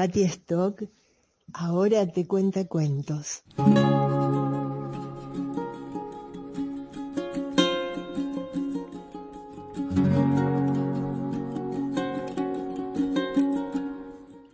Patti 0.00 0.22
Stock 0.22 0.82
ahora 1.52 2.06
te 2.10 2.26
cuenta 2.26 2.66
cuentos. 2.66 3.42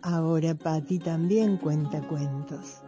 Ahora 0.01 0.53
Patti 0.55 0.99
también 0.99 1.55
cuenta 1.55 2.01
cuentos. 2.09 2.81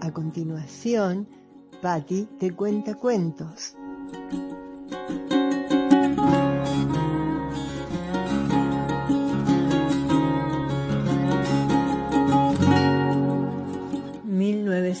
A 0.00 0.10
continuación, 0.14 1.28
Patti 1.82 2.26
te 2.38 2.52
cuenta 2.52 2.94
cuentos. 2.94 3.76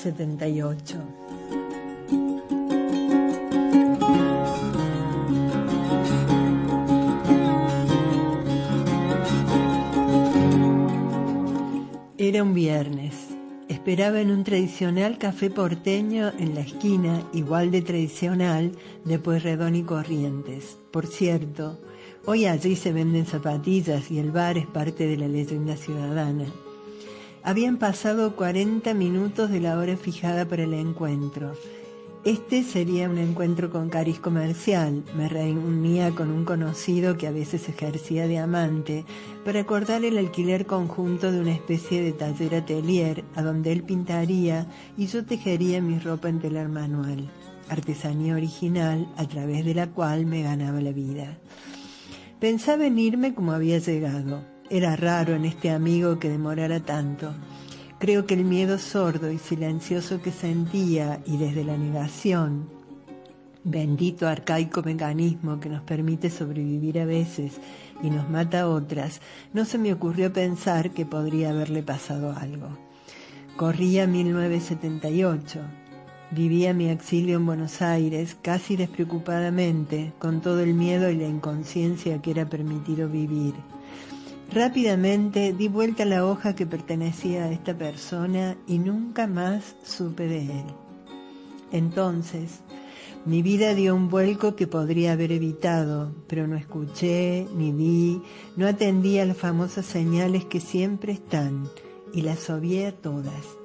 ...1978... 0.06 1.26
Era 12.18 12.42
un 12.42 12.54
viernes. 12.54 13.14
Esperaba 13.68 14.20
en 14.20 14.30
un 14.30 14.42
tradicional 14.42 15.18
café 15.18 15.50
porteño 15.50 16.32
en 16.38 16.54
la 16.54 16.60
esquina, 16.60 17.22
igual 17.32 17.70
de 17.70 17.82
tradicional, 17.82 18.72
de 19.04 19.18
Pueyrredón 19.18 19.76
y 19.76 19.82
Corrientes. 19.82 20.76
Por 20.90 21.06
cierto, 21.06 21.78
hoy 22.24 22.46
allí 22.46 22.74
se 22.74 22.92
venden 22.92 23.26
zapatillas 23.26 24.10
y 24.10 24.18
el 24.18 24.32
bar 24.32 24.56
es 24.58 24.66
parte 24.66 25.06
de 25.06 25.16
la 25.18 25.28
leyenda 25.28 25.76
ciudadana. 25.76 26.46
Habían 27.46 27.76
pasado 27.76 28.34
40 28.34 28.92
minutos 28.94 29.50
de 29.50 29.60
la 29.60 29.78
hora 29.78 29.96
fijada 29.96 30.48
para 30.48 30.64
el 30.64 30.74
encuentro. 30.74 31.52
Este 32.24 32.64
sería 32.64 33.08
un 33.08 33.18
encuentro 33.18 33.70
con 33.70 33.88
cariz 33.88 34.18
comercial. 34.18 35.04
Me 35.16 35.28
reunía 35.28 36.10
con 36.10 36.32
un 36.32 36.44
conocido 36.44 37.16
que 37.16 37.28
a 37.28 37.30
veces 37.30 37.68
ejercía 37.68 38.26
de 38.26 38.38
amante 38.38 39.04
para 39.44 39.60
acordar 39.60 40.04
el 40.04 40.18
alquiler 40.18 40.66
conjunto 40.66 41.30
de 41.30 41.38
una 41.38 41.52
especie 41.52 42.02
de 42.02 42.10
taller 42.10 42.56
atelier 42.56 43.22
a 43.36 43.42
donde 43.42 43.70
él 43.70 43.84
pintaría 43.84 44.66
y 44.96 45.06
yo 45.06 45.24
tejería 45.24 45.80
mi 45.80 46.00
ropa 46.00 46.28
en 46.28 46.40
telar 46.40 46.68
manual, 46.68 47.30
artesanía 47.68 48.34
original 48.34 49.06
a 49.16 49.24
través 49.28 49.64
de 49.64 49.74
la 49.74 49.86
cual 49.86 50.26
me 50.26 50.42
ganaba 50.42 50.80
la 50.80 50.90
vida. 50.90 51.38
Pensaba 52.40 52.86
en 52.86 52.98
irme 52.98 53.36
como 53.36 53.52
había 53.52 53.78
llegado. 53.78 54.55
Era 54.68 54.96
raro 54.96 55.34
en 55.34 55.44
este 55.44 55.70
amigo 55.70 56.18
que 56.18 56.28
demorara 56.28 56.80
tanto. 56.80 57.32
Creo 58.00 58.26
que 58.26 58.34
el 58.34 58.44
miedo 58.44 58.78
sordo 58.78 59.30
y 59.30 59.38
silencioso 59.38 60.20
que 60.20 60.32
sentía 60.32 61.20
y 61.24 61.36
desde 61.36 61.62
la 61.62 61.76
negación, 61.76 62.68
bendito 63.62 64.26
arcaico 64.26 64.82
mecanismo 64.82 65.60
que 65.60 65.68
nos 65.68 65.82
permite 65.82 66.30
sobrevivir 66.30 66.98
a 66.98 67.04
veces 67.04 67.60
y 68.02 68.10
nos 68.10 68.28
mata 68.28 68.62
a 68.62 68.68
otras, 68.68 69.20
no 69.52 69.64
se 69.64 69.78
me 69.78 69.92
ocurrió 69.92 70.32
pensar 70.32 70.90
que 70.90 71.06
podría 71.06 71.50
haberle 71.50 71.84
pasado 71.84 72.34
algo. 72.36 72.68
Corría 73.56 74.08
1978. 74.08 75.60
Vivía 76.32 76.74
mi 76.74 76.88
exilio 76.88 77.36
en 77.36 77.46
Buenos 77.46 77.80
Aires 77.82 78.36
casi 78.42 78.74
despreocupadamente, 78.74 80.12
con 80.18 80.40
todo 80.40 80.60
el 80.60 80.74
miedo 80.74 81.08
y 81.08 81.14
la 81.14 81.28
inconsciencia 81.28 82.20
que 82.20 82.32
era 82.32 82.48
permitido 82.48 83.08
vivir. 83.08 83.54
Rápidamente 84.52 85.52
di 85.52 85.68
vuelta 85.68 86.04
a 86.04 86.06
la 86.06 86.24
hoja 86.24 86.54
que 86.54 86.66
pertenecía 86.66 87.44
a 87.44 87.52
esta 87.52 87.76
persona 87.76 88.56
y 88.66 88.78
nunca 88.78 89.26
más 89.26 89.76
supe 89.84 90.28
de 90.28 90.42
él. 90.42 90.66
Entonces, 91.72 92.60
mi 93.26 93.42
vida 93.42 93.74
dio 93.74 93.94
un 93.96 94.08
vuelco 94.08 94.54
que 94.54 94.68
podría 94.68 95.12
haber 95.12 95.32
evitado, 95.32 96.14
pero 96.28 96.46
no 96.46 96.56
escuché, 96.56 97.44
ni 97.56 97.72
vi, 97.72 98.22
no 98.56 98.68
atendí 98.68 99.18
a 99.18 99.26
las 99.26 99.36
famosas 99.36 99.84
señales 99.84 100.44
que 100.44 100.60
siempre 100.60 101.12
están 101.12 101.68
y 102.14 102.22
las 102.22 102.48
obvié 102.48 102.86
a 102.86 102.92
todas. 102.92 103.58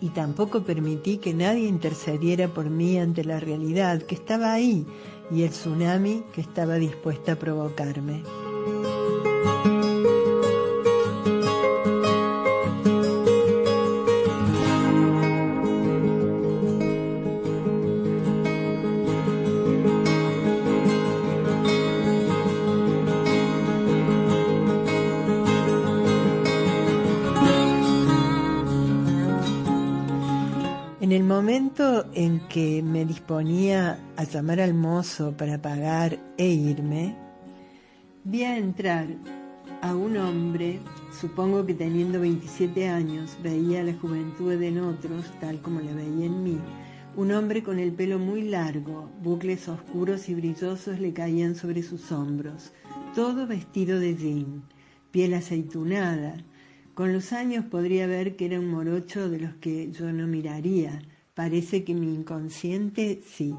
Y 0.00 0.08
tampoco 0.10 0.64
permití 0.64 1.18
que 1.18 1.32
nadie 1.32 1.68
intercediera 1.68 2.48
por 2.48 2.68
mí 2.68 2.98
ante 2.98 3.24
la 3.24 3.38
realidad 3.38 4.02
que 4.02 4.16
estaba 4.16 4.52
ahí 4.52 4.84
y 5.30 5.42
el 5.42 5.50
tsunami 5.50 6.24
que 6.34 6.40
estaba 6.40 6.74
dispuesta 6.74 7.32
a 7.32 7.36
provocarme. 7.36 8.45
En 32.14 32.40
que 32.48 32.82
me 32.82 33.04
disponía 33.04 33.98
a 34.16 34.24
llamar 34.24 34.60
al 34.60 34.74
mozo 34.74 35.36
para 35.36 35.60
pagar 35.60 36.18
e 36.38 36.48
irme, 36.48 37.14
vi 38.24 38.42
a 38.42 38.56
entrar 38.56 39.06
a 39.82 39.94
un 39.94 40.16
hombre, 40.16 40.80
supongo 41.12 41.64
que 41.66 41.74
teniendo 41.74 42.20
27 42.20 42.88
años, 42.88 43.36
veía 43.42 43.82
la 43.82 43.94
juventud 43.94 44.52
en 44.52 44.78
otros, 44.78 45.26
tal 45.40 45.60
como 45.60 45.80
la 45.80 45.92
veía 45.94 46.26
en 46.26 46.42
mí, 46.42 46.58
un 47.16 47.32
hombre 47.32 47.62
con 47.62 47.78
el 47.78 47.92
pelo 47.92 48.18
muy 48.18 48.42
largo, 48.42 49.10
bucles 49.22 49.68
oscuros 49.68 50.28
y 50.28 50.34
brillosos 50.34 51.00
le 51.00 51.12
caían 51.12 51.54
sobre 51.54 51.82
sus 51.82 52.12
hombros, 52.12 52.72
todo 53.14 53.46
vestido 53.46 53.98
de 53.98 54.16
jean, 54.16 54.62
piel 55.10 55.34
aceitunada, 55.34 56.36
con 56.96 57.12
los 57.12 57.34
años 57.34 57.64
podría 57.66 58.06
ver 58.06 58.36
que 58.36 58.46
era 58.46 58.58
un 58.58 58.70
morocho 58.70 59.28
de 59.28 59.40
los 59.40 59.54
que 59.56 59.92
yo 59.92 60.10
no 60.12 60.26
miraría. 60.26 61.02
Parece 61.34 61.84
que 61.84 61.92
mi 61.92 62.14
inconsciente 62.14 63.20
sí. 63.26 63.54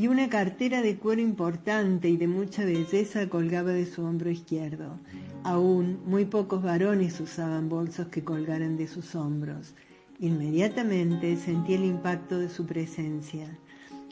Y 0.00 0.08
una 0.08 0.30
cartera 0.30 0.80
de 0.80 0.96
cuero 0.96 1.20
importante 1.20 2.08
y 2.08 2.16
de 2.16 2.26
mucha 2.26 2.64
belleza 2.64 3.28
colgaba 3.28 3.72
de 3.72 3.84
su 3.84 4.02
hombro 4.02 4.30
izquierdo. 4.30 4.98
Aún 5.44 6.00
muy 6.06 6.24
pocos 6.24 6.62
varones 6.62 7.20
usaban 7.20 7.68
bolsos 7.68 8.08
que 8.08 8.24
colgaran 8.24 8.78
de 8.78 8.86
sus 8.86 9.14
hombros. 9.14 9.74
Inmediatamente 10.18 11.36
sentí 11.36 11.74
el 11.74 11.84
impacto 11.84 12.38
de 12.38 12.48
su 12.48 12.64
presencia. 12.64 13.58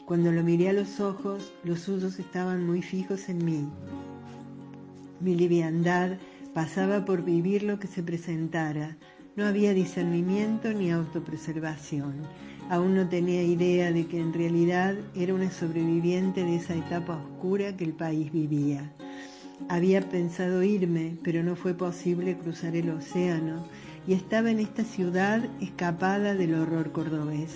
Cuando 0.05 0.31
lo 0.31 0.43
miré 0.43 0.69
a 0.69 0.73
los 0.73 0.99
ojos, 0.99 1.51
los 1.63 1.79
suyos 1.79 2.19
estaban 2.19 2.67
muy 2.67 2.83
fijos 2.83 3.27
en 3.27 3.43
mí. 3.43 3.67
Mi 5.19 5.33
liviandad 5.33 6.19
pasaba 6.53 7.03
por 7.03 7.23
vivir 7.23 7.63
lo 7.63 7.79
que 7.79 7.87
se 7.87 8.03
presentara. 8.03 8.95
No 9.35 9.43
había 9.43 9.73
discernimiento 9.73 10.71
ni 10.71 10.91
autopreservación. 10.91 12.13
Aún 12.69 12.93
no 12.93 13.09
tenía 13.09 13.41
idea 13.41 13.91
de 13.91 14.05
que 14.05 14.19
en 14.19 14.31
realidad 14.31 14.93
era 15.15 15.33
una 15.33 15.49
sobreviviente 15.49 16.43
de 16.43 16.57
esa 16.57 16.75
etapa 16.75 17.15
oscura 17.15 17.75
que 17.75 17.83
el 17.83 17.93
país 17.93 18.31
vivía. 18.31 18.91
Había 19.67 20.01
pensado 20.07 20.61
irme, 20.61 21.17
pero 21.23 21.43
no 21.43 21.55
fue 21.55 21.73
posible 21.73 22.37
cruzar 22.37 22.75
el 22.75 22.91
océano 22.91 23.65
y 24.07 24.13
estaba 24.13 24.51
en 24.51 24.59
esta 24.59 24.83
ciudad 24.83 25.41
escapada 25.59 26.35
del 26.35 26.53
horror 26.53 26.91
cordobés. 26.91 27.55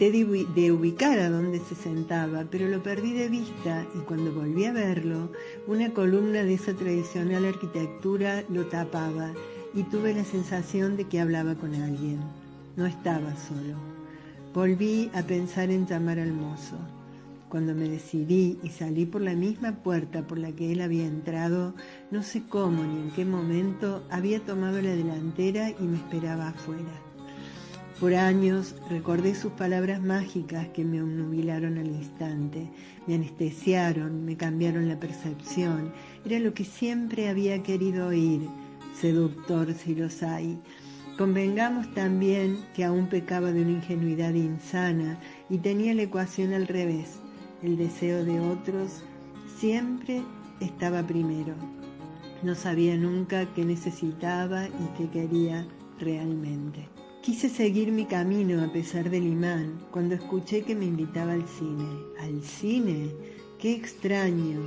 De, 0.00 0.72
ubicar 0.72 1.18
a 1.18 1.28
dónde 1.28 1.60
se 1.60 1.74
sentaba, 1.74 2.46
pero 2.50 2.68
lo 2.68 2.82
perdí 2.82 3.12
de 3.12 3.28
vista 3.28 3.86
y 3.94 3.98
cuando 3.98 4.32
volví 4.32 4.64
a 4.64 4.72
verlo, 4.72 5.30
una 5.66 5.92
columna 5.92 6.42
de 6.42 6.54
esa 6.54 6.72
tradicional 6.72 7.44
arquitectura 7.44 8.42
lo 8.48 8.64
tapaba 8.64 9.34
y 9.74 9.82
tuve 9.82 10.14
la 10.14 10.24
sensación 10.24 10.96
de 10.96 11.04
que 11.04 11.20
hablaba 11.20 11.54
con 11.54 11.74
alguien. 11.74 12.18
No 12.78 12.86
estaba 12.86 13.36
solo. 13.36 13.76
Volví 14.54 15.10
a 15.12 15.22
pensar 15.22 15.70
en 15.70 15.86
llamar 15.86 16.18
al 16.18 16.32
mozo. 16.32 16.78
Cuando 17.50 17.74
me 17.74 17.86
decidí 17.86 18.58
y 18.62 18.70
salí 18.70 19.04
por 19.04 19.20
la 19.20 19.34
misma 19.34 19.82
puerta 19.82 20.26
por 20.26 20.38
la 20.38 20.52
que 20.52 20.72
él 20.72 20.80
había 20.80 21.04
entrado, 21.04 21.74
no 22.10 22.22
sé 22.22 22.44
cómo 22.48 22.84
ni 22.84 23.02
en 23.02 23.10
qué 23.10 23.26
momento 23.26 24.02
había 24.08 24.40
tomado 24.40 24.80
la 24.80 24.96
delantera 24.96 25.68
y 25.68 25.82
me 25.82 25.98
esperaba 25.98 26.48
afuera. 26.48 27.09
Por 28.00 28.14
años 28.14 28.74
recordé 28.88 29.34
sus 29.34 29.52
palabras 29.52 30.00
mágicas 30.00 30.66
que 30.68 30.86
me 30.86 31.02
obnubilaron 31.02 31.76
al 31.76 31.88
instante, 31.88 32.66
me 33.06 33.16
anestesiaron, 33.16 34.24
me 34.24 34.38
cambiaron 34.38 34.88
la 34.88 34.98
percepción. 34.98 35.92
Era 36.24 36.38
lo 36.38 36.54
que 36.54 36.64
siempre 36.64 37.28
había 37.28 37.62
querido 37.62 38.06
oír, 38.06 38.48
seductor 38.98 39.74
si 39.74 39.94
los 39.94 40.22
hay. 40.22 40.58
Convengamos 41.18 41.92
también 41.92 42.60
que 42.74 42.84
aún 42.84 43.06
pecaba 43.06 43.52
de 43.52 43.60
una 43.60 43.72
ingenuidad 43.72 44.32
insana 44.32 45.20
y 45.50 45.58
tenía 45.58 45.92
la 45.94 46.04
ecuación 46.04 46.54
al 46.54 46.68
revés. 46.68 47.20
El 47.62 47.76
deseo 47.76 48.24
de 48.24 48.40
otros 48.40 49.02
siempre 49.58 50.22
estaba 50.60 51.06
primero. 51.06 51.54
No 52.42 52.54
sabía 52.54 52.96
nunca 52.96 53.44
qué 53.54 53.62
necesitaba 53.66 54.68
y 54.68 54.88
qué 54.96 55.10
quería 55.10 55.66
realmente. 55.98 56.88
Quise 57.30 57.48
seguir 57.48 57.92
mi 57.92 58.06
camino 58.06 58.60
a 58.60 58.72
pesar 58.72 59.08
del 59.08 59.24
imán 59.24 59.78
cuando 59.92 60.16
escuché 60.16 60.62
que 60.62 60.74
me 60.74 60.86
invitaba 60.86 61.32
al 61.34 61.46
cine. 61.46 61.86
¿Al 62.18 62.42
cine? 62.42 63.14
¡Qué 63.60 63.72
extraño! 63.72 64.58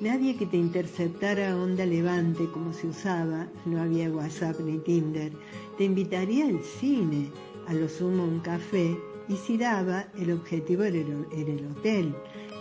Nadie 0.00 0.34
que 0.38 0.46
te 0.46 0.56
interceptara 0.56 1.54
onda 1.54 1.84
levante 1.84 2.46
como 2.54 2.72
se 2.72 2.86
usaba, 2.86 3.46
no 3.66 3.82
había 3.82 4.10
WhatsApp 4.10 4.58
ni 4.60 4.78
Tinder, 4.78 5.32
te 5.76 5.84
invitaría 5.84 6.46
al 6.46 6.62
cine, 6.80 7.30
a 7.66 7.74
lo 7.74 7.90
sumo 7.90 8.24
un 8.24 8.40
café, 8.40 8.96
y 9.28 9.36
si 9.36 9.58
daba, 9.58 10.08
el 10.18 10.32
objetivo 10.32 10.84
era 10.84 10.96
el, 10.96 11.26
era 11.30 11.52
el 11.52 11.66
hotel. 11.66 12.14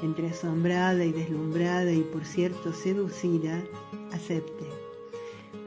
Entre 0.04 0.28
asombrada 0.28 1.06
y 1.06 1.14
deslumbrada 1.14 1.94
y 1.94 2.02
por 2.02 2.26
cierto 2.26 2.74
seducida, 2.74 3.64
acepté. 4.12 4.77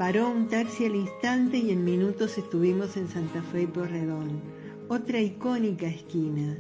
Paró 0.01 0.31
un 0.31 0.49
taxi 0.49 0.87
al 0.87 0.97
instante 0.97 1.59
y 1.59 1.73
en 1.73 1.85
minutos 1.85 2.39
estuvimos 2.39 2.97
en 2.97 3.07
Santa 3.07 3.43
Fe 3.43 3.65
y 3.65 3.67
Porredón, 3.67 4.41
otra 4.89 5.21
icónica 5.21 5.89
esquina, 5.89 6.57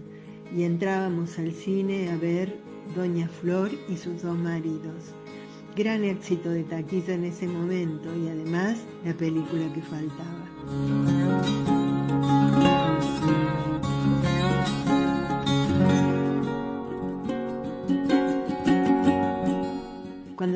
y 0.55 0.65
entrábamos 0.65 1.39
al 1.39 1.53
cine 1.53 2.11
a 2.11 2.19
ver 2.19 2.55
Doña 2.95 3.29
Flor 3.29 3.71
y 3.89 3.97
sus 3.97 4.21
dos 4.21 4.37
maridos. 4.37 5.15
Gran 5.75 6.05
éxito 6.05 6.51
de 6.51 6.65
taquilla 6.65 7.15
en 7.15 7.25
ese 7.25 7.49
momento 7.49 8.15
y 8.15 8.29
además 8.29 8.77
la 9.07 9.15
película 9.15 9.73
que 9.73 9.81
faltaba. 9.81 11.80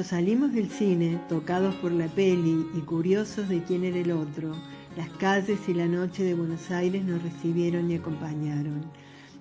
Salimos 0.04 0.52
del 0.52 0.68
cine, 0.68 1.18
tocados 1.30 1.74
por 1.76 1.90
la 1.90 2.08
peli 2.08 2.66
y 2.74 2.80
curiosos 2.80 3.48
de 3.48 3.62
quién 3.62 3.84
era 3.84 3.96
el 3.96 4.12
otro, 4.12 4.54
las 4.98 5.08
calles 5.08 5.58
y 5.66 5.72
la 5.72 5.86
noche 5.86 6.22
de 6.22 6.34
Buenos 6.34 6.70
Aires 6.70 7.02
nos 7.06 7.22
recibieron 7.22 7.90
y 7.90 7.94
acompañaron. 7.94 8.84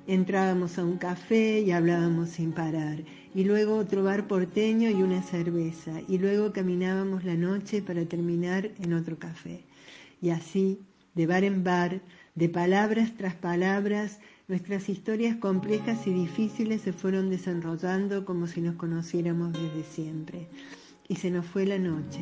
Entrábamos 0.07 0.79
a 0.79 0.85
un 0.85 0.95
café 0.95 1.59
y 1.59 1.71
hablábamos 1.71 2.29
sin 2.29 2.53
parar, 2.53 3.03
y 3.35 3.43
luego 3.43 3.75
otro 3.75 4.05
bar 4.05 4.25
porteño 4.25 4.89
y 4.89 5.03
una 5.03 5.21
cerveza, 5.21 5.99
y 6.07 6.17
luego 6.17 6.53
caminábamos 6.53 7.25
la 7.25 7.35
noche 7.35 7.81
para 7.81 8.05
terminar 8.05 8.71
en 8.79 8.93
otro 8.93 9.19
café. 9.19 9.65
Y 10.21 10.29
así, 10.29 10.79
de 11.13 11.27
bar 11.27 11.43
en 11.43 11.65
bar, 11.65 11.99
de 12.35 12.47
palabras 12.47 13.11
tras 13.17 13.35
palabras, 13.35 14.21
Nuestras 14.49 14.89
historias 14.89 15.37
complejas 15.37 16.05
y 16.05 16.13
difíciles 16.13 16.81
se 16.81 16.91
fueron 16.91 17.29
desenrollando 17.29 18.25
como 18.25 18.45
si 18.45 18.59
nos 18.59 18.75
conociéramos 18.75 19.53
desde 19.53 19.83
siempre. 19.83 20.49
Y 21.07 21.15
se 21.15 21.31
nos 21.31 21.45
fue 21.45 21.65
la 21.65 21.79
noche. 21.79 22.19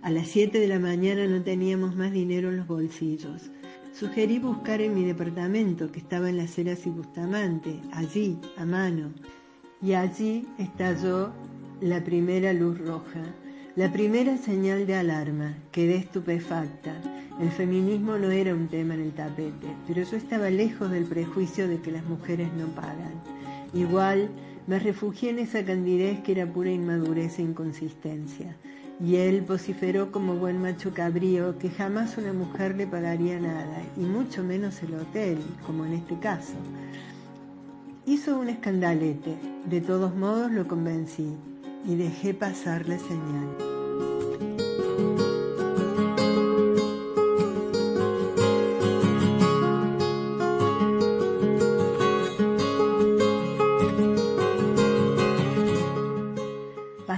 A 0.00 0.10
las 0.10 0.28
7 0.28 0.58
de 0.58 0.66
la 0.66 0.78
mañana 0.78 1.26
no 1.26 1.42
teníamos 1.42 1.94
más 1.94 2.10
dinero 2.10 2.48
en 2.48 2.56
los 2.56 2.66
bolsillos. 2.66 3.50
Sugerí 3.92 4.38
buscar 4.38 4.80
en 4.80 4.94
mi 4.94 5.04
departamento, 5.04 5.92
que 5.92 5.98
estaba 5.98 6.30
en 6.30 6.38
las 6.38 6.58
Heras 6.58 6.86
y 6.86 6.90
Bustamante, 6.90 7.78
allí, 7.92 8.38
a 8.56 8.64
mano. 8.64 9.12
Y 9.82 9.92
allí 9.92 10.46
estalló 10.58 11.34
la 11.82 12.02
primera 12.02 12.54
luz 12.54 12.78
roja, 12.78 13.22
la 13.74 13.92
primera 13.92 14.38
señal 14.38 14.86
de 14.86 14.94
alarma. 14.94 15.54
Quedé 15.70 15.96
estupefacta. 15.96 17.15
El 17.40 17.50
feminismo 17.50 18.16
no 18.16 18.30
era 18.30 18.54
un 18.54 18.66
tema 18.66 18.94
en 18.94 19.00
el 19.00 19.12
tapete, 19.12 19.66
pero 19.86 20.02
yo 20.02 20.16
estaba 20.16 20.48
lejos 20.48 20.90
del 20.90 21.04
prejuicio 21.04 21.68
de 21.68 21.80
que 21.80 21.92
las 21.92 22.04
mujeres 22.06 22.48
no 22.54 22.66
pagan. 22.68 23.12
Igual 23.74 24.30
me 24.66 24.78
refugié 24.78 25.30
en 25.30 25.40
esa 25.40 25.62
candidez 25.62 26.20
que 26.22 26.32
era 26.32 26.46
pura 26.46 26.70
inmadurez 26.70 27.38
e 27.38 27.42
inconsistencia. 27.42 28.56
Y 29.04 29.16
él 29.16 29.42
vociferó 29.42 30.10
como 30.10 30.36
buen 30.36 30.62
macho 30.62 30.94
cabrío 30.94 31.58
que 31.58 31.68
jamás 31.68 32.16
una 32.16 32.32
mujer 32.32 32.74
le 32.74 32.86
pagaría 32.86 33.38
nada, 33.38 33.82
y 33.98 34.00
mucho 34.00 34.42
menos 34.42 34.82
el 34.82 34.94
hotel, 34.94 35.36
como 35.66 35.84
en 35.84 35.92
este 35.92 36.18
caso. 36.18 36.54
Hizo 38.06 38.38
un 38.38 38.48
escandalete, 38.48 39.36
de 39.68 39.80
todos 39.82 40.14
modos 40.16 40.50
lo 40.50 40.66
convencí, 40.66 41.34
y 41.86 41.96
dejé 41.96 42.32
pasar 42.32 42.88
la 42.88 42.98
señal. 42.98 43.75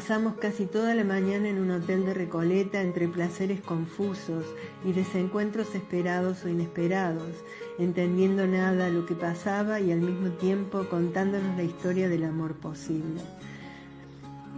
Pasamos 0.08 0.37
casi 0.37 0.64
toda 0.64 0.94
la 0.94 1.05
mañana 1.05 1.50
en 1.50 1.58
un 1.58 1.70
hotel 1.70 2.06
de 2.06 2.14
Recoleta 2.14 2.81
entre 2.81 3.08
placeres 3.08 3.60
confusos 3.60 4.43
y 4.82 4.93
desencuentros 4.93 5.75
esperados 5.75 6.46
o 6.46 6.49
inesperados, 6.49 7.44
entendiendo 7.78 8.46
nada 8.46 8.88
lo 8.88 9.05
que 9.05 9.14
pasaba 9.14 9.81
y 9.81 9.93
al 9.93 10.00
mismo 10.00 10.31
tiempo 10.31 10.87
contándonos 10.88 11.58
la 11.58 11.62
historia 11.62 12.08
del 12.08 12.25
amor 12.25 12.55
posible. 12.55 13.20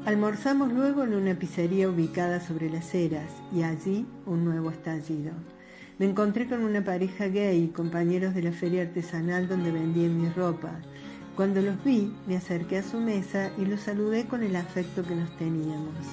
Almorzamos 0.06 0.73
luego 0.73 1.02
en 1.02 1.14
una 1.14 1.35
pizzería 1.35 1.91
ubicada 1.91 2.38
sobre 2.38 2.70
las 2.70 2.94
eras 2.94 3.32
y 3.53 3.64
allí 3.64 4.06
un 4.26 4.44
nuevo 4.44 4.70
estallido. 4.70 5.32
Me 5.99 6.06
encontré 6.06 6.46
con 6.46 6.62
una 6.62 6.85
pareja 6.85 7.26
gay, 7.26 7.73
compañeros 7.75 8.37
de 8.37 8.44
la 8.44 8.53
feria 8.53 8.82
artesanal 8.82 9.49
donde 9.49 9.73
vendían 9.73 10.23
mi 10.23 10.29
ropa. 10.29 10.81
Cuando 11.37 11.62
los 11.62 11.82
vi, 11.85 12.12
me 12.27 12.37
acerqué 12.37 12.79
a 12.79 12.82
su 12.82 12.99
mesa 12.99 13.50
y 13.56 13.65
los 13.65 13.81
saludé 13.81 14.27
con 14.27 14.43
el 14.43 14.56
afecto 14.56 15.03
que 15.03 15.15
nos 15.15 15.35
teníamos. 15.37 16.06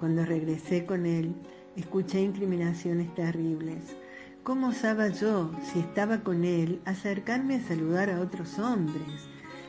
Cuando 0.00 0.24
regresé 0.24 0.84
con 0.84 1.06
él, 1.06 1.34
escuché 1.76 2.20
incriminaciones 2.20 3.14
terribles. 3.14 3.96
¿Cómo 4.42 4.68
osaba 4.68 5.08
yo, 5.08 5.50
si 5.62 5.78
estaba 5.78 6.22
con 6.22 6.44
él, 6.44 6.80
acercarme 6.84 7.56
a 7.56 7.60
saludar 7.62 8.10
a 8.10 8.20
otros 8.20 8.58
hombres? 8.58 9.28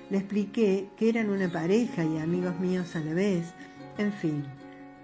Le 0.10 0.18
expliqué 0.18 0.90
que 0.98 1.10
eran 1.10 1.30
una 1.30 1.50
pareja 1.50 2.04
y 2.04 2.18
amigos 2.18 2.60
míos 2.60 2.96
a 2.96 3.02
la 3.02 3.14
vez. 3.14 3.54
En 3.98 4.12
fin, 4.12 4.44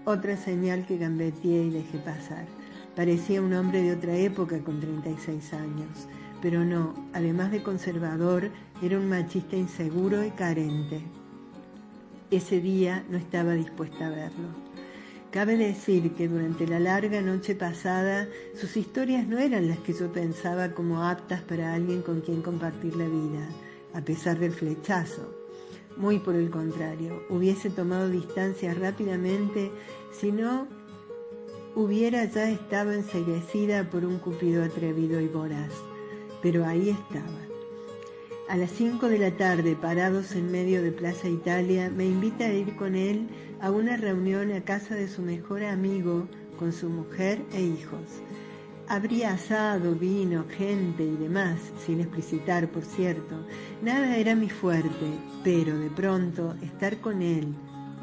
otra 0.04 0.36
señal 0.36 0.86
que 0.86 0.98
gambeteé 0.98 1.64
y 1.64 1.70
dejé 1.70 1.98
pasar. 1.98 2.46
Parecía 2.96 3.40
un 3.40 3.54
hombre 3.54 3.82
de 3.82 3.92
otra 3.92 4.16
época 4.16 4.58
con 4.58 4.80
36 4.80 5.54
años 5.54 6.08
pero 6.40 6.64
no, 6.64 6.94
además 7.12 7.50
de 7.50 7.62
conservador, 7.62 8.50
era 8.82 8.98
un 8.98 9.08
machista 9.08 9.56
inseguro 9.56 10.24
y 10.24 10.30
carente. 10.30 11.02
Ese 12.30 12.60
día 12.60 13.04
no 13.10 13.16
estaba 13.16 13.54
dispuesta 13.54 14.06
a 14.06 14.10
verlo. 14.10 14.48
Cabe 15.30 15.56
decir 15.56 16.14
que 16.14 16.28
durante 16.28 16.66
la 16.66 16.80
larga 16.80 17.20
noche 17.20 17.54
pasada 17.54 18.28
sus 18.54 18.76
historias 18.76 19.26
no 19.26 19.38
eran 19.38 19.68
las 19.68 19.78
que 19.78 19.92
yo 19.92 20.10
pensaba 20.10 20.70
como 20.72 21.04
aptas 21.04 21.42
para 21.42 21.74
alguien 21.74 22.02
con 22.02 22.20
quien 22.22 22.40
compartir 22.40 22.96
la 22.96 23.06
vida, 23.06 23.46
a 23.92 24.00
pesar 24.00 24.38
del 24.38 24.52
flechazo. 24.52 25.34
Muy 25.96 26.18
por 26.18 26.34
el 26.34 26.48
contrario, 26.48 27.24
hubiese 27.28 27.68
tomado 27.70 28.08
distancia 28.08 28.72
rápidamente 28.72 29.70
si 30.12 30.32
no 30.32 30.66
hubiera 31.74 32.24
ya 32.24 32.50
estado 32.50 32.92
enseguecida 32.92 33.90
por 33.90 34.04
un 34.04 34.18
cupido 34.18 34.64
atrevido 34.64 35.20
y 35.20 35.28
voraz 35.28 35.72
pero 36.42 36.64
ahí 36.64 36.90
estaba. 36.90 37.48
A 38.48 38.56
las 38.56 38.70
5 38.70 39.08
de 39.08 39.18
la 39.18 39.36
tarde, 39.36 39.76
parados 39.76 40.32
en 40.32 40.50
medio 40.50 40.82
de 40.82 40.90
Plaza 40.90 41.28
Italia, 41.28 41.90
me 41.94 42.06
invita 42.06 42.46
a 42.46 42.52
ir 42.52 42.76
con 42.76 42.94
él 42.94 43.28
a 43.60 43.70
una 43.70 43.96
reunión 43.96 44.52
a 44.52 44.64
casa 44.64 44.94
de 44.94 45.08
su 45.08 45.20
mejor 45.20 45.64
amigo 45.64 46.26
con 46.58 46.72
su 46.72 46.88
mujer 46.88 47.42
e 47.52 47.60
hijos. 47.60 48.22
Habría 48.88 49.34
asado, 49.34 49.94
vino, 49.94 50.46
gente 50.48 51.04
y 51.04 51.16
demás, 51.16 51.60
sin 51.84 52.00
explicitar, 52.00 52.68
por 52.68 52.84
cierto. 52.84 53.34
Nada 53.82 54.16
era 54.16 54.34
mi 54.34 54.48
fuerte, 54.48 55.12
pero 55.44 55.78
de 55.78 55.90
pronto 55.90 56.54
estar 56.62 56.96
con 57.02 57.20
él 57.20 57.54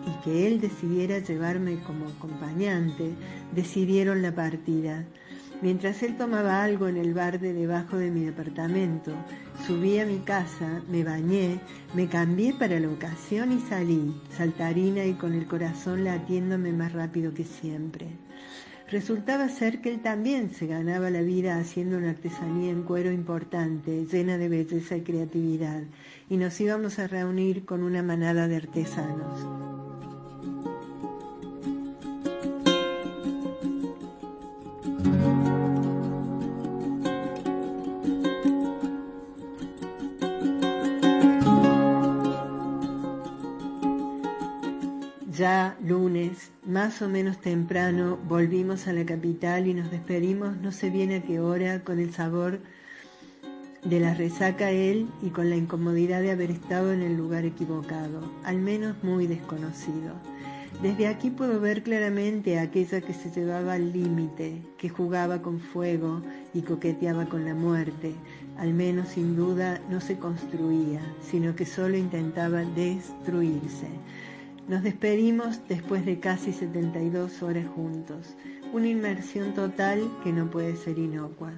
y 0.06 0.24
que 0.24 0.48
él 0.48 0.62
decidiera 0.62 1.18
llevarme 1.18 1.80
como 1.88 2.08
acompañante, 2.08 3.14
decidieron 3.52 4.22
la 4.22 4.36
partida. 4.36 5.06
Mientras 5.66 6.04
él 6.04 6.16
tomaba 6.16 6.64
algo 6.64 6.88
en 6.88 6.96
el 6.96 7.16
bar 7.16 7.40
de 7.40 7.52
debajo 7.52 7.98
de 7.98 8.12
mi 8.12 8.24
departamento, 8.24 9.12
subí 9.66 9.98
a 9.98 10.06
mi 10.06 10.20
casa, 10.20 10.84
me 10.92 11.04
bañé, 11.04 11.60
me 11.96 12.08
cambié 12.08 12.54
para 12.54 12.80
la 12.80 12.88
ocasión 12.88 13.52
y 13.52 13.60
salí, 13.62 14.16
saltarina 14.30 15.04
y 15.06 15.16
con 15.16 15.34
el 15.34 15.48
corazón 15.48 16.04
latiéndome 16.04 16.72
más 16.72 16.94
rápido 16.94 17.34
que 17.34 17.46
siempre. 17.46 18.10
Resultaba 18.92 19.50
ser 19.50 19.82
que 19.82 19.92
él 19.92 20.02
también 20.02 20.52
se 20.54 20.68
ganaba 20.68 21.10
la 21.10 21.24
vida 21.24 21.58
haciendo 21.58 21.98
una 21.98 22.12
artesanía 22.12 22.70
en 22.70 22.84
cuero 22.84 23.12
importante, 23.12 24.06
llena 24.06 24.38
de 24.38 24.50
belleza 24.50 24.98
y 24.98 25.02
creatividad, 25.02 25.82
y 26.30 26.38
nos 26.38 26.62
íbamos 26.62 27.00
a 27.00 27.08
reunir 27.08 27.66
con 27.66 27.82
una 27.82 28.04
manada 28.04 28.48
de 28.48 28.58
artesanos. 28.58 29.48
Más 46.86 47.02
o 47.02 47.10
menos 47.10 47.40
temprano, 47.40 48.16
volvimos 48.28 48.88
a 48.88 48.94
la 48.94 49.04
capital 49.08 49.66
y 49.66 49.74
nos 49.74 49.90
despedimos 49.90 50.56
no 50.58 50.72
sé 50.72 50.92
bien 50.92 51.12
a 51.14 51.24
qué 51.24 51.40
hora 51.40 51.84
con 51.84 51.98
el 51.98 52.14
sabor 52.14 52.60
de 53.84 54.00
la 54.00 54.14
resaca 54.14 54.70
él 54.70 55.08
y 55.24 55.32
con 55.32 55.50
la 55.50 55.56
incomodidad 55.56 56.22
de 56.22 56.30
haber 56.30 56.52
estado 56.52 56.94
en 56.94 57.02
el 57.02 57.18
lugar 57.18 57.44
equivocado, 57.44 58.32
al 58.44 58.58
menos 58.58 59.04
muy 59.04 59.26
desconocido. 59.26 60.14
Desde 60.84 61.08
aquí 61.08 61.32
puedo 61.32 61.60
ver 61.60 61.82
claramente 61.82 62.60
a 62.60 62.64
aquella 62.64 63.02
que 63.02 63.16
se 63.16 63.32
llevaba 63.32 63.74
al 63.74 63.92
límite, 63.92 64.62
que 64.78 64.90
jugaba 64.90 65.42
con 65.42 65.60
fuego 65.60 66.22
y 66.54 66.62
coqueteaba 66.62 67.26
con 67.26 67.46
la 67.46 67.56
muerte. 67.56 68.14
Al 68.60 68.76
menos 68.76 69.08
sin 69.08 69.36
duda 69.36 69.82
no 69.90 70.00
se 70.02 70.20
construía, 70.20 71.02
sino 71.20 71.56
que 71.56 71.66
solo 71.66 71.98
intentaba 71.98 72.64
destruirse. 72.64 73.88
Nos 74.68 74.82
despedimos 74.82 75.60
después 75.68 76.08
de 76.08 76.20
casi 76.20 76.52
72 76.52 77.44
horas 77.44 77.68
juntos, 77.68 78.36
una 78.74 78.88
inmersión 78.88 79.54
total 79.54 80.10
que 80.24 80.34
no 80.34 80.50
puede 80.50 80.76
ser 80.76 80.98
inocua. 80.98 81.54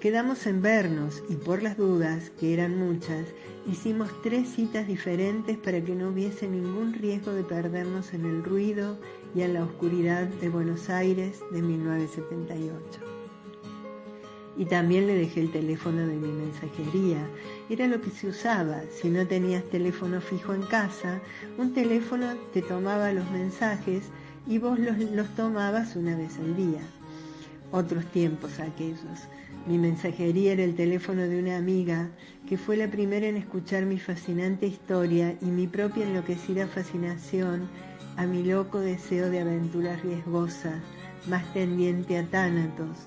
Quedamos 0.00 0.46
en 0.46 0.62
vernos 0.62 1.24
y 1.28 1.34
por 1.34 1.60
las 1.60 1.76
dudas, 1.76 2.30
que 2.38 2.54
eran 2.54 2.78
muchas, 2.78 3.26
hicimos 3.66 4.10
tres 4.22 4.48
citas 4.48 4.86
diferentes 4.86 5.58
para 5.58 5.82
que 5.82 5.96
no 5.96 6.10
hubiese 6.10 6.48
ningún 6.48 6.94
riesgo 6.94 7.32
de 7.32 7.42
perdernos 7.42 8.14
en 8.14 8.24
el 8.24 8.44
ruido 8.44 8.96
y 9.34 9.42
en 9.42 9.54
la 9.54 9.64
oscuridad 9.64 10.28
de 10.28 10.48
Buenos 10.50 10.88
Aires 10.88 11.40
de 11.50 11.62
1978 11.62 13.19
y 14.56 14.64
también 14.64 15.06
le 15.06 15.14
dejé 15.14 15.40
el 15.40 15.52
teléfono 15.52 16.06
de 16.06 16.16
mi 16.16 16.28
mensajería. 16.32 17.18
Era 17.68 17.86
lo 17.86 18.00
que 18.00 18.10
se 18.10 18.28
usaba. 18.28 18.82
Si 18.90 19.08
no 19.08 19.26
tenías 19.26 19.64
teléfono 19.64 20.20
fijo 20.20 20.54
en 20.54 20.62
casa, 20.62 21.20
un 21.58 21.72
teléfono 21.72 22.34
te 22.52 22.62
tomaba 22.62 23.12
los 23.12 23.30
mensajes 23.30 24.10
y 24.46 24.58
vos 24.58 24.78
los, 24.78 24.98
los 24.98 25.28
tomabas 25.34 25.96
una 25.96 26.16
vez 26.16 26.38
al 26.38 26.56
día. 26.56 26.80
Otros 27.72 28.04
tiempos 28.06 28.58
aquellos. 28.58 29.28
Mi 29.66 29.78
mensajería 29.78 30.52
era 30.52 30.64
el 30.64 30.74
teléfono 30.74 31.22
de 31.22 31.38
una 31.38 31.56
amiga 31.56 32.08
que 32.48 32.56
fue 32.56 32.76
la 32.76 32.88
primera 32.88 33.26
en 33.28 33.36
escuchar 33.36 33.84
mi 33.84 33.98
fascinante 33.98 34.66
historia 34.66 35.36
y 35.40 35.46
mi 35.46 35.66
propia 35.66 36.06
enloquecida 36.06 36.66
fascinación 36.66 37.68
a 38.16 38.26
mi 38.26 38.42
loco 38.42 38.80
deseo 38.80 39.30
de 39.30 39.40
aventura 39.40 39.96
riesgosa, 39.96 40.80
más 41.28 41.44
tendiente 41.52 42.18
a 42.18 42.26
tánatos, 42.26 43.06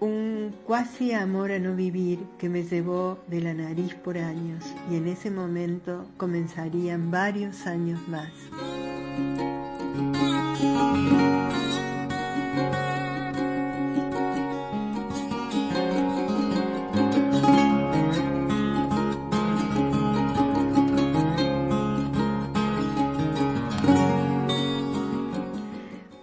un 0.00 0.54
cuasi 0.64 1.12
amor 1.12 1.50
a 1.50 1.58
no 1.58 1.74
vivir 1.74 2.20
que 2.38 2.48
me 2.48 2.62
llevó 2.62 3.18
de 3.26 3.40
la 3.40 3.54
nariz 3.54 3.94
por 3.94 4.16
años 4.18 4.64
y 4.90 4.96
en 4.96 5.08
ese 5.08 5.30
momento 5.30 6.06
comenzarían 6.16 7.10
varios 7.10 7.66
años 7.66 8.00
más. 8.08 8.30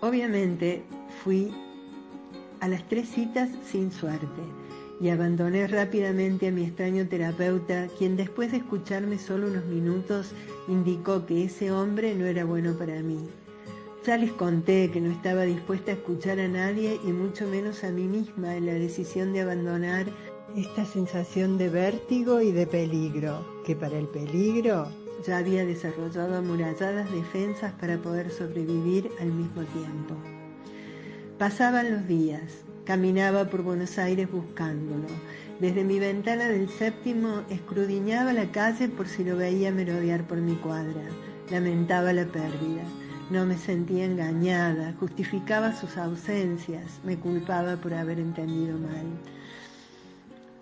Obviamente 0.02 0.84
fui 1.24 1.52
a 2.66 2.68
las 2.68 2.90
tres 2.90 3.08
citas 3.10 3.48
sin 3.64 3.92
suerte 3.92 4.42
y 5.00 5.10
abandoné 5.10 5.68
rápidamente 5.68 6.48
a 6.48 6.52
mi 6.52 6.64
extraño 6.64 7.08
terapeuta, 7.08 7.88
quien 7.96 8.18
después 8.18 8.52
de 8.52 8.58
escucharme 8.58 9.20
solo 9.20 9.48
unos 9.48 9.66
minutos 9.66 10.32
indicó 10.68 11.28
que 11.28 11.44
ese 11.44 11.72
hombre 11.72 12.16
no 12.16 12.26
era 12.26 12.44
bueno 12.44 12.74
para 12.74 13.04
mí. 13.04 13.20
Ya 14.04 14.18
les 14.18 14.32
conté 14.32 14.90
que 14.90 15.00
no 15.00 15.12
estaba 15.12 15.44
dispuesta 15.44 15.92
a 15.92 15.94
escuchar 15.94 16.40
a 16.40 16.48
nadie 16.48 17.00
y 17.06 17.12
mucho 17.12 17.48
menos 17.48 17.84
a 17.84 17.92
mí 17.92 18.08
misma 18.08 18.56
en 18.56 18.66
la 18.66 18.74
decisión 18.74 19.32
de 19.32 19.42
abandonar 19.42 20.08
esta 20.56 20.86
sensación 20.86 21.60
de 21.60 21.70
vértigo 21.70 22.42
y 22.42 22.52
de 22.52 22.66
peligro, 22.66 23.46
que 23.64 23.76
para 23.76 24.00
el 24.00 24.08
peligro 24.08 24.88
ya 25.24 25.38
había 25.38 25.66
desarrollado 25.66 26.38
amuralladas 26.38 27.12
defensas 27.12 27.74
para 27.74 28.00
poder 28.00 28.32
sobrevivir 28.32 29.12
al 29.20 29.28
mismo 29.28 29.62
tiempo. 29.66 30.35
Pasaban 31.38 31.92
los 31.92 32.08
días, 32.08 32.64
caminaba 32.86 33.50
por 33.50 33.62
Buenos 33.62 33.98
Aires 33.98 34.32
buscándolo. 34.32 35.08
Desde 35.60 35.84
mi 35.84 36.00
ventana 36.00 36.48
del 36.48 36.70
séptimo 36.70 37.42
escrudiñaba 37.50 38.32
la 38.32 38.50
calle 38.54 38.88
por 38.88 39.10
si 39.10 39.26
lo 39.26 39.36
veía 39.36 39.70
merodear 39.70 40.26
por 40.26 40.38
mi 40.38 40.56
cuadra. 40.56 41.02
Lamentaba 41.52 42.14
la 42.14 42.24
pérdida. 42.24 42.84
No 43.30 43.46
me 43.46 43.58
sentía 43.58 44.06
engañada, 44.06 44.96
justificaba 44.98 45.76
sus 45.76 45.98
ausencias, 45.98 47.02
me 47.04 47.18
culpaba 47.18 47.76
por 47.76 47.94
haber 47.94 48.18
entendido 48.18 48.80
mal. 48.80 49.06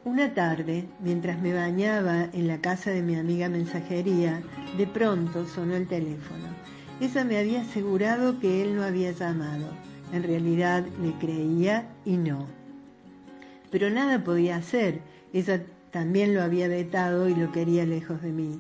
Una 0.06 0.34
tarde, 0.34 0.88
mientras 1.00 1.40
me 1.40 1.54
bañaba 1.54 2.30
en 2.34 2.48
la 2.48 2.60
casa 2.62 2.90
de 2.90 3.04
mi 3.04 3.16
amiga 3.16 3.48
mensajería, 3.48 4.42
de 4.76 4.88
pronto 4.88 5.46
sonó 5.46 5.76
el 5.76 5.88
teléfono. 5.88 6.48
Ella 7.00 7.24
me 7.24 7.38
había 7.38 7.62
asegurado 7.62 8.40
que 8.40 8.64
él 8.64 8.76
no 8.76 8.84
había 8.84 9.12
llamado. 9.12 9.93
En 10.14 10.22
realidad 10.22 10.86
le 11.02 11.12
creía 11.14 11.90
y 12.06 12.18
no. 12.18 12.46
Pero 13.72 13.90
nada 13.90 14.24
podía 14.24 14.58
hacer. 14.58 15.02
Ella 15.34 15.66
también 15.90 16.36
lo 16.36 16.44
había 16.44 16.68
vetado 16.68 17.28
y 17.28 17.36
lo 17.36 17.52
quería 17.52 17.84
lejos 17.86 18.22
de 18.22 18.32
mí. 18.32 18.60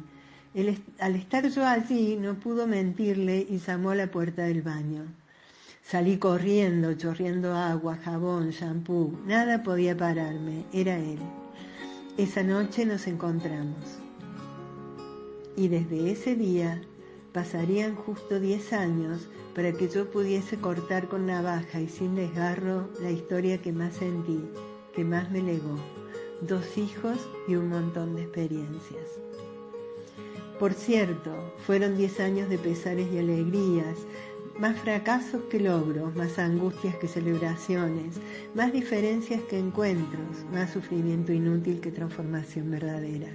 al 0.99 1.15
estar 1.15 1.47
yo 1.47 1.65
allí 1.65 2.17
no 2.19 2.33
pudo 2.33 2.65
mentirle 2.65 3.45
y 3.47 3.59
llamó 3.59 3.91
a 3.91 3.95
la 3.95 4.07
puerta 4.07 4.43
del 4.43 4.63
baño. 4.63 5.05
Salí 5.83 6.17
corriendo, 6.17 6.93
chorriendo 6.95 7.53
agua, 7.53 7.99
jabón, 8.03 8.49
shampoo. 8.49 9.19
Nada 9.27 9.61
podía 9.61 9.95
pararme. 9.95 10.65
Era 10.73 10.97
él. 10.97 11.19
Esa 12.17 12.41
noche 12.41 12.83
nos 12.85 13.05
encontramos. 13.05 13.99
Y 15.55 15.67
desde 15.67 16.11
ese 16.11 16.35
día 16.35 16.81
pasarían 17.33 17.95
justo 17.95 18.39
diez 18.39 18.71
años 18.73 19.27
para 19.55 19.71
que 19.71 19.89
yo 19.89 20.09
pudiese 20.09 20.57
cortar 20.57 21.07
con 21.07 21.25
navaja 21.25 21.81
y 21.81 21.89
sin 21.89 22.15
desgarro 22.15 22.87
la 23.01 23.09
historia 23.09 23.59
que 23.59 23.71
más 23.71 23.95
sentí, 23.95 24.39
que 24.95 25.03
más 25.03 25.31
me 25.31 25.41
legó, 25.41 25.75
dos 26.41 26.77
hijos 26.77 27.17
y 27.47 27.55
un 27.55 27.69
montón 27.69 28.15
de 28.15 28.21
experiencias. 28.21 29.19
Por 30.59 30.73
cierto, 30.73 31.31
fueron 31.65 31.97
diez 31.97 32.19
años 32.19 32.49
de 32.49 32.59
pesares 32.59 33.11
y 33.11 33.17
alegrías, 33.17 33.97
más 34.59 34.79
fracasos 34.79 35.41
que 35.49 35.59
logros, 35.59 36.15
más 36.15 36.37
angustias 36.37 36.95
que 36.97 37.07
celebraciones, 37.07 38.17
más 38.53 38.71
diferencias 38.71 39.41
que 39.49 39.57
encuentros, 39.57 40.45
más 40.53 40.71
sufrimiento 40.71 41.33
inútil 41.33 41.81
que 41.81 41.91
transformación 41.91 42.69
verdadera. 42.69 43.29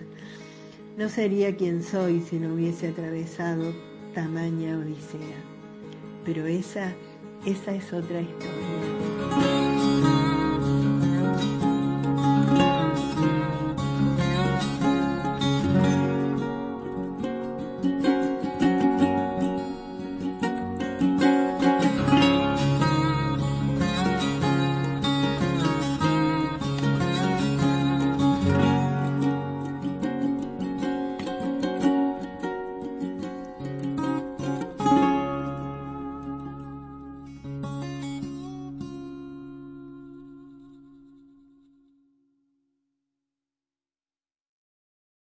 No 0.96 1.08
sería 1.08 1.56
quien 1.56 1.82
soy 1.82 2.20
si 2.20 2.38
no 2.38 2.54
hubiese 2.54 2.88
atravesado 2.88 3.72
tamaña 4.18 4.76
odisea 4.76 5.40
pero 6.24 6.44
esa, 6.46 6.92
esa 7.46 7.72
es 7.72 7.92
otra 7.92 8.20
historia. 8.20 9.17